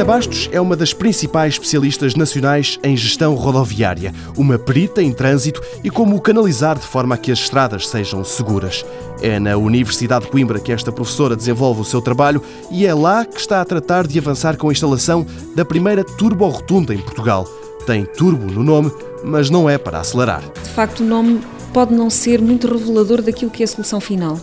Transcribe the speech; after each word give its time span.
Ana 0.00 0.14
Bastos 0.14 0.48
é 0.50 0.58
uma 0.58 0.74
das 0.74 0.94
principais 0.94 1.52
especialistas 1.52 2.14
nacionais 2.14 2.78
em 2.82 2.96
gestão 2.96 3.34
rodoviária, 3.34 4.14
uma 4.34 4.58
perita 4.58 5.02
em 5.02 5.12
trânsito 5.12 5.60
e 5.84 5.90
como 5.90 6.18
canalizar 6.22 6.78
de 6.78 6.86
forma 6.86 7.14
a 7.14 7.18
que 7.18 7.30
as 7.30 7.38
estradas 7.38 7.86
sejam 7.86 8.24
seguras. 8.24 8.82
É 9.20 9.38
na 9.38 9.58
Universidade 9.58 10.24
de 10.24 10.30
Coimbra 10.30 10.58
que 10.58 10.72
esta 10.72 10.90
professora 10.90 11.36
desenvolve 11.36 11.82
o 11.82 11.84
seu 11.84 12.00
trabalho 12.00 12.42
e 12.70 12.86
é 12.86 12.94
lá 12.94 13.26
que 13.26 13.38
está 13.38 13.60
a 13.60 13.64
tratar 13.66 14.06
de 14.06 14.18
avançar 14.18 14.56
com 14.56 14.70
a 14.70 14.72
instalação 14.72 15.26
da 15.54 15.66
primeira 15.66 16.02
turbo-rotunda 16.02 16.94
em 16.94 17.02
Portugal. 17.02 17.46
Tem 17.84 18.06
turbo 18.06 18.50
no 18.50 18.64
nome, 18.64 18.90
mas 19.22 19.50
não 19.50 19.68
é 19.68 19.76
para 19.76 20.00
acelerar. 20.00 20.42
De 20.62 20.70
facto, 20.70 21.00
o 21.00 21.06
nome 21.06 21.42
pode 21.74 21.92
não 21.92 22.08
ser 22.08 22.40
muito 22.40 22.66
revelador 22.66 23.20
daquilo 23.20 23.50
que 23.50 23.62
é 23.62 23.64
a 23.64 23.68
solução 23.68 24.00
final, 24.00 24.40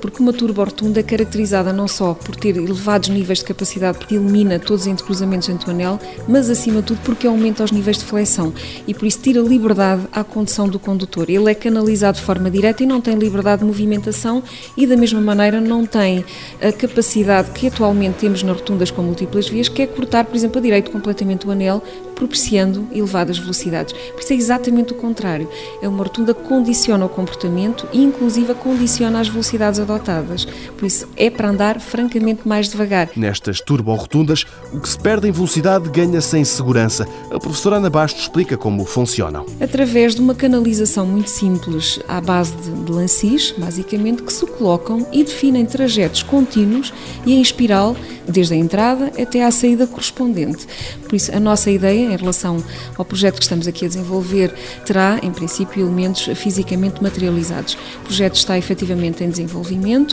porque 0.00 0.22
uma 0.22 0.32
turbo-rotunda 0.32 1.00
é 1.00 1.02
caracterizada 1.02 1.72
não 1.72 1.88
só 1.88 2.14
por 2.14 2.36
ter 2.36 2.56
elevados 2.56 3.08
níveis 3.08 3.38
de 3.38 3.44
capacidade, 3.44 3.98
porque 3.98 4.14
elimina 4.14 4.58
todos 4.58 4.82
os 4.82 4.86
entrecruzamentos 4.86 5.48
entre 5.48 5.68
o 5.68 5.70
anel, 5.70 5.98
mas 6.28 6.48
acima 6.50 6.80
de 6.80 6.88
tudo 6.88 7.00
porque 7.04 7.26
aumenta 7.26 7.64
os 7.64 7.70
níveis 7.70 7.98
de 7.98 8.04
flexão 8.04 8.52
e 8.86 8.94
por 8.94 9.06
isso 9.06 9.18
tira 9.20 9.40
liberdade 9.40 10.02
à 10.12 10.24
condução 10.24 10.68
do 10.68 10.78
condutor. 10.78 11.28
Ele 11.28 11.50
é 11.50 11.54
canalizado 11.54 12.18
de 12.18 12.24
forma 12.24 12.50
direta 12.50 12.82
e 12.82 12.86
não 12.86 13.00
tem 13.00 13.14
liberdade 13.14 13.60
de 13.60 13.66
movimentação 13.66 14.42
e 14.76 14.86
da 14.86 14.96
mesma 14.96 15.20
maneira 15.20 15.60
não 15.60 15.86
tem 15.86 16.24
a 16.60 16.72
capacidade 16.72 17.50
que 17.50 17.66
atualmente 17.68 18.16
temos 18.16 18.42
nas 18.42 18.56
rotundas 18.56 18.90
com 18.90 19.02
múltiplas 19.02 19.48
vias, 19.48 19.68
que 19.68 19.82
é 19.82 19.86
cortar, 19.86 20.24
por 20.24 20.36
exemplo, 20.36 20.58
a 20.58 20.62
direito 20.62 20.90
completamente 20.90 21.46
o 21.46 21.50
anel, 21.50 21.82
propiciando 22.14 22.86
elevadas 22.92 23.38
velocidades. 23.38 23.94
Por 24.12 24.20
isso 24.20 24.32
é 24.32 24.36
exatamente 24.36 24.92
o 24.92 24.96
contrário. 24.96 25.48
É 25.80 25.88
uma 25.88 26.02
rotunda 26.02 26.34
que 26.34 26.42
condiciona 26.42 27.04
o 27.06 27.08
comportamento 27.08 27.88
e, 27.92 28.02
inclusive, 28.02 28.52
condiciona 28.54 29.20
as 29.20 29.28
velocidades 29.28 29.69
adotadas. 29.78 30.46
Por 30.76 30.86
isso 30.86 31.06
é 31.16 31.30
para 31.30 31.50
andar 31.50 31.80
francamente 31.80 32.46
mais 32.46 32.68
devagar. 32.68 33.10
Nestas 33.16 33.60
turbo-rotundas, 33.60 34.44
o 34.72 34.80
que 34.80 34.88
se 34.88 34.98
perde 34.98 35.28
em 35.28 35.32
velocidade 35.32 35.88
ganha-se 35.90 36.36
em 36.36 36.44
segurança. 36.44 37.06
A 37.30 37.38
professora 37.38 37.76
Ana 37.76 37.90
Bastos 37.90 38.22
explica 38.22 38.56
como 38.56 38.84
funcionam. 38.84 39.46
Através 39.60 40.14
de 40.14 40.20
uma 40.20 40.34
canalização 40.34 41.06
muito 41.06 41.30
simples 41.30 42.00
à 42.08 42.20
base 42.20 42.52
de 42.56 42.90
lancis, 42.90 43.54
basicamente, 43.56 44.22
que 44.22 44.32
se 44.32 44.46
colocam 44.46 45.06
e 45.12 45.22
definem 45.22 45.64
trajetos 45.64 46.22
contínuos 46.22 46.92
e 47.24 47.34
em 47.34 47.40
espiral, 47.40 47.96
desde 48.26 48.54
a 48.54 48.56
entrada 48.56 49.12
até 49.20 49.44
à 49.44 49.50
saída 49.50 49.86
correspondente. 49.86 50.66
Por 51.02 51.14
isso, 51.14 51.34
a 51.34 51.40
nossa 51.40 51.70
ideia 51.70 52.12
em 52.12 52.16
relação 52.16 52.62
ao 52.96 53.04
projeto 53.04 53.36
que 53.36 53.42
estamos 53.42 53.66
aqui 53.68 53.84
a 53.84 53.88
desenvolver, 53.88 54.54
terá, 54.84 55.18
em 55.22 55.30
princípio, 55.30 55.82
elementos 55.82 56.22
fisicamente 56.38 57.02
materializados. 57.02 57.74
O 57.74 58.04
projeto 58.04 58.36
está 58.36 58.56
efetivamente 58.56 59.22
em 59.22 59.30
desenvolvimento 59.30 59.59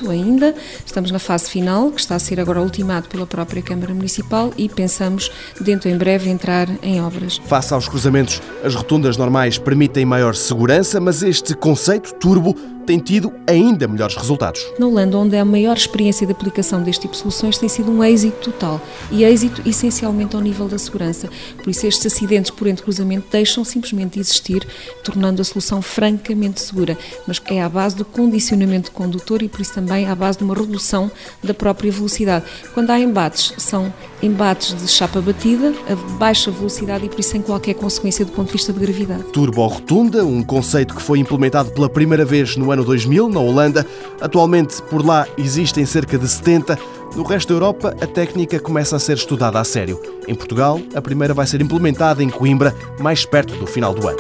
ainda, 0.10 0.54
estamos 0.86 1.12
na 1.12 1.20
fase 1.20 1.50
final, 1.50 1.92
que 1.92 2.00
está 2.00 2.16
a 2.16 2.20
ser 2.20 2.40
agora 2.40 2.62
ultimado 2.62 3.08
pela 3.08 3.26
própria 3.26 3.62
Câmara 3.62 3.94
Municipal 3.94 4.54
e 4.58 4.70
pensamos, 4.70 5.32
dentro 5.60 5.90
em 5.90 5.98
breve, 5.98 6.30
entrar 6.30 6.68
em 6.82 7.02
obras. 7.02 7.42
Face 7.46 7.74
aos 7.74 7.88
cruzamentos, 7.88 8.42
as 8.64 8.76
rotundas 8.76 9.18
normais 9.18 9.58
permitem 9.58 10.06
maior 10.06 10.36
segurança, 10.36 11.00
mas 11.00 11.24
este 11.24 11.56
conceito 11.56 12.14
turbo 12.16 12.56
tem 12.88 13.00
tido 13.00 13.34
ainda 13.46 13.86
melhores 13.86 14.16
resultados. 14.16 14.66
Na 14.80 14.88
Holanda, 14.88 15.18
onde 15.18 15.36
há 15.36 15.42
a 15.42 15.46
maior 15.46 15.76
experiência 15.76 16.26
de 16.26 16.32
aplicação 16.32 16.82
deste 16.82 17.02
tipo 17.02 17.14
de 17.14 17.20
soluções, 17.20 17.58
tem 17.58 17.68
sido 17.68 17.92
um 17.92 18.02
êxito 18.02 18.52
total. 18.52 18.82
E 19.12 19.26
êxito 19.26 19.62
essencialmente 19.68 20.38
ao 20.38 20.42
nível 20.42 20.70
da 20.70 20.78
segurança. 20.78 21.30
Por 21.62 21.70
isso, 21.70 21.86
estes 21.86 22.06
acidentes 22.06 22.50
por 22.50 22.66
entrecruzamento 22.66 23.28
deixam 23.30 23.66
simplesmente 23.66 24.14
de 24.14 24.22
existir, 24.22 24.66
tornando 25.04 25.42
a 25.42 25.46
solução 25.46 25.82
francamente 25.82 26.62
segura. 26.62 26.98
Mas 27.28 27.42
é 27.48 27.62
à 27.62 27.68
base 27.68 27.94
do 27.94 28.06
condicionamento 28.06 28.90
do 28.90 28.94
condutor 28.94 29.44
e, 29.44 29.50
por 29.50 29.60
isso, 29.60 29.74
também 29.74 30.08
à 30.08 30.16
base 30.16 30.38
de 30.38 30.46
uma 30.46 30.56
redução 30.56 31.12
da 31.44 31.54
própria 31.54 31.92
velocidade. 31.92 32.46
Quando 32.74 32.90
há 32.92 33.00
embates, 33.00 33.54
são 33.58 33.94
embates 34.24 34.74
de 34.74 34.88
chapa 34.88 35.20
batida, 35.20 35.74
a 35.90 35.96
baixa 36.18 36.50
velocidade 36.50 37.06
e, 37.06 37.10
por 37.10 37.20
isso, 37.20 37.32
sem 37.32 37.42
qualquer 37.42 37.74
consequência 37.74 38.24
do 38.24 38.32
ponto 38.32 38.48
de 38.48 38.54
vista 38.54 38.72
de 38.72 38.80
gravidade. 38.80 39.24
Turbo 39.34 39.68
Rotunda, 39.68 40.24
um 40.24 40.42
conceito 40.42 40.96
que 40.96 41.02
foi 41.02 41.20
implementado 41.20 41.72
pela 41.72 41.90
primeira 41.90 42.24
vez 42.24 42.56
no 42.56 42.72
ano 42.72 42.77
ano 42.78 42.86
2000, 42.86 43.30
na 43.30 43.40
Holanda. 43.40 43.86
Atualmente, 44.22 44.82
por 44.84 45.06
lá, 45.06 45.28
existem 45.38 45.86
cerca 45.86 46.18
de 46.18 46.28
70. 46.28 46.78
No 47.16 47.24
resto 47.24 47.50
da 47.50 47.56
Europa, 47.56 47.96
a 48.00 48.06
técnica 48.08 48.60
começa 48.60 48.96
a 48.96 49.00
ser 49.00 49.18
estudada 49.18 49.60
a 49.60 49.64
sério. 49.64 50.00
Em 50.28 50.36
Portugal, 50.36 50.80
a 50.94 51.02
primeira 51.02 51.34
vai 51.34 51.48
ser 51.48 51.62
implementada 51.62 52.24
em 52.24 52.30
Coimbra, 52.30 52.76
mais 53.00 53.26
perto 53.26 53.56
do 53.56 53.66
final 53.66 53.94
do 53.94 54.08
ano. 54.08 54.18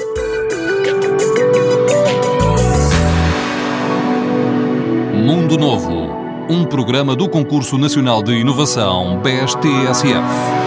Mundo 5.13 5.57
Novo, 5.57 6.09
um 6.49 6.63
programa 6.63 7.15
do 7.15 7.29
Concurso 7.29 7.77
Nacional 7.77 8.23
de 8.23 8.33
Inovação 8.33 9.21
BSTSF. 9.21 10.66